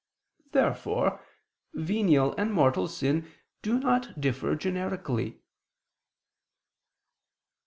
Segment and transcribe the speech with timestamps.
[0.51, 1.23] Therefore
[1.75, 5.43] venial and mortal sin do not differ generically.